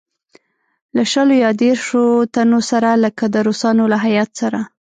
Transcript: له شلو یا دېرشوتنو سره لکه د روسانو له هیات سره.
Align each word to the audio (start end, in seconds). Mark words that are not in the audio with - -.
له 0.95 1.03
شلو 1.11 1.35
یا 1.43 1.51
دېرشوتنو 1.61 2.59
سره 2.71 2.89
لکه 3.03 3.23
د 3.33 3.35
روسانو 3.47 3.83
له 3.91 3.97
هیات 4.05 4.29
سره. 4.41 4.59